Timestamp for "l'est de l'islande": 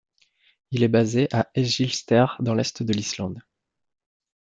2.55-3.43